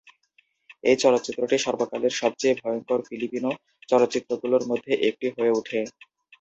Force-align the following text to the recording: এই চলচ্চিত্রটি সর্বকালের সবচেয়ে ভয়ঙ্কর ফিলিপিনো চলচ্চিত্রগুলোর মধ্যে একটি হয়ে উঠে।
এই 0.83 0.97
চলচ্চিত্রটি 1.03 1.57
সর্বকালের 1.59 2.13
সবচেয়ে 2.21 2.59
ভয়ঙ্কর 2.61 2.99
ফিলিপিনো 3.07 3.51
চলচ্চিত্রগুলোর 3.89 4.63
মধ্যে 4.69 4.93
একটি 5.09 5.27
হয়ে 5.35 5.55
উঠে। 5.59 5.79